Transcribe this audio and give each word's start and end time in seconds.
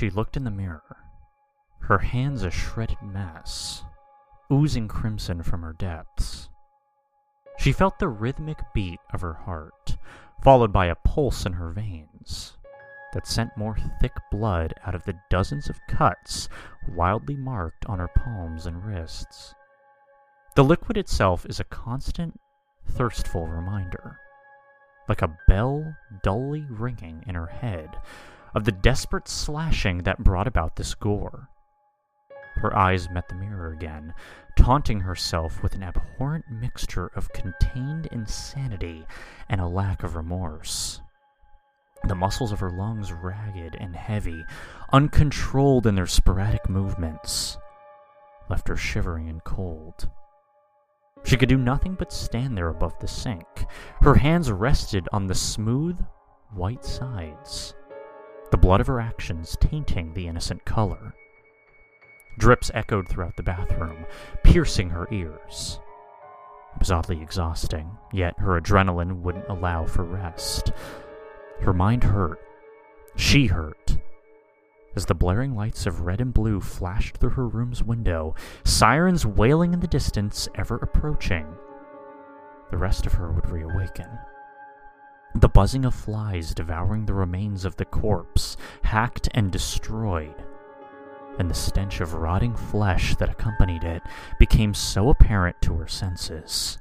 She 0.00 0.08
looked 0.08 0.38
in 0.38 0.44
the 0.44 0.50
mirror, 0.50 0.96
her 1.80 1.98
hands 1.98 2.42
a 2.42 2.50
shredded 2.50 3.02
mess, 3.02 3.84
oozing 4.50 4.88
crimson 4.88 5.42
from 5.42 5.60
her 5.60 5.74
depths. 5.74 6.48
She 7.58 7.70
felt 7.70 7.98
the 7.98 8.08
rhythmic 8.08 8.60
beat 8.72 8.98
of 9.12 9.20
her 9.20 9.34
heart, 9.34 9.98
followed 10.42 10.72
by 10.72 10.86
a 10.86 10.94
pulse 10.94 11.44
in 11.44 11.52
her 11.52 11.68
veins 11.68 12.56
that 13.12 13.26
sent 13.26 13.58
more 13.58 13.76
thick 14.00 14.14
blood 14.30 14.72
out 14.86 14.94
of 14.94 15.04
the 15.04 15.20
dozens 15.28 15.68
of 15.68 15.78
cuts 15.86 16.48
wildly 16.88 17.36
marked 17.36 17.84
on 17.84 17.98
her 17.98 18.08
palms 18.08 18.64
and 18.64 18.82
wrists. 18.82 19.54
The 20.56 20.64
liquid 20.64 20.96
itself 20.96 21.44
is 21.44 21.60
a 21.60 21.64
constant, 21.64 22.40
thirstful 22.90 23.54
reminder, 23.54 24.18
like 25.10 25.20
a 25.20 25.36
bell 25.46 25.94
dully 26.22 26.64
ringing 26.70 27.22
in 27.26 27.34
her 27.34 27.48
head, 27.48 27.98
of 28.54 28.64
the 28.64 28.72
desperate 28.72 29.28
slashing 29.28 29.98
that 29.98 30.24
brought 30.24 30.46
about 30.46 30.76
this 30.76 30.94
gore. 30.94 31.48
Her 32.56 32.76
eyes 32.76 33.08
met 33.08 33.28
the 33.28 33.36
mirror 33.36 33.72
again, 33.72 34.12
taunting 34.56 35.00
herself 35.00 35.62
with 35.62 35.74
an 35.74 35.82
abhorrent 35.82 36.44
mixture 36.50 37.10
of 37.14 37.32
contained 37.32 38.06
insanity 38.12 39.06
and 39.48 39.60
a 39.60 39.66
lack 39.66 40.02
of 40.02 40.16
remorse. 40.16 41.00
The 42.04 42.14
muscles 42.14 42.52
of 42.52 42.60
her 42.60 42.70
lungs 42.70 43.12
ragged 43.12 43.76
and 43.78 43.94
heavy, 43.94 44.44
uncontrolled 44.92 45.86
in 45.86 45.94
their 45.94 46.06
sporadic 46.06 46.68
movements, 46.68 47.58
left 48.48 48.68
her 48.68 48.76
shivering 48.76 49.28
and 49.28 49.42
cold. 49.44 50.10
She 51.24 51.36
could 51.36 51.48
do 51.48 51.58
nothing 51.58 51.94
but 51.94 52.12
stand 52.12 52.56
there 52.56 52.68
above 52.68 52.98
the 52.98 53.08
sink. 53.08 53.66
Her 54.00 54.14
hands 54.14 54.50
rested 54.50 55.08
on 55.12 55.26
the 55.26 55.34
smooth, 55.34 55.98
white 56.52 56.84
sides, 56.84 57.74
the 58.50 58.56
blood 58.56 58.80
of 58.80 58.86
her 58.86 59.00
actions 59.00 59.56
tainting 59.60 60.12
the 60.14 60.26
innocent 60.26 60.64
color. 60.64 61.14
Drips 62.38 62.70
echoed 62.74 63.08
throughout 63.08 63.36
the 63.36 63.42
bathroom, 63.42 64.06
piercing 64.42 64.90
her 64.90 65.06
ears. 65.10 65.80
It 66.74 66.78
was 66.78 66.90
oddly 66.90 67.20
exhausting, 67.20 67.90
yet 68.12 68.38
her 68.38 68.60
adrenaline 68.60 69.22
wouldn't 69.22 69.48
allow 69.48 69.84
for 69.84 70.04
rest. 70.04 70.72
Her 71.60 71.72
mind 71.72 72.04
hurt. 72.04 72.40
She 73.16 73.46
hurt. 73.46 73.98
As 74.96 75.06
the 75.06 75.14
blaring 75.14 75.54
lights 75.54 75.86
of 75.86 76.00
red 76.00 76.20
and 76.20 76.34
blue 76.34 76.60
flashed 76.60 77.18
through 77.18 77.30
her 77.30 77.46
room's 77.46 77.82
window, 77.82 78.34
sirens 78.64 79.24
wailing 79.24 79.72
in 79.72 79.80
the 79.80 79.86
distance 79.86 80.48
ever 80.54 80.76
approaching, 80.76 81.46
the 82.70 82.76
rest 82.76 83.06
of 83.06 83.12
her 83.14 83.30
would 83.30 83.50
reawaken. 83.50 84.08
The 85.40 85.48
buzzing 85.48 85.86
of 85.86 85.94
flies 85.94 86.54
devouring 86.54 87.06
the 87.06 87.14
remains 87.14 87.64
of 87.64 87.76
the 87.76 87.86
corpse, 87.86 88.58
hacked 88.82 89.26
and 89.32 89.50
destroyed, 89.50 90.34
and 91.38 91.50
the 91.50 91.54
stench 91.54 92.02
of 92.02 92.12
rotting 92.12 92.54
flesh 92.54 93.16
that 93.16 93.30
accompanied 93.30 93.82
it 93.82 94.02
became 94.38 94.74
so 94.74 95.08
apparent 95.08 95.56
to 95.62 95.74
her 95.76 95.88
senses. 95.88 96.78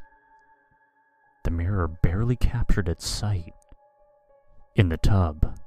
The 1.46 1.52
mirror 1.52 1.88
barely 1.88 2.36
captured 2.36 2.90
its 2.90 3.08
sight 3.08 3.54
in 4.76 4.90
the 4.90 4.98
tub. 4.98 5.58